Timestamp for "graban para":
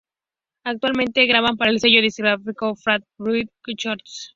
1.27-1.69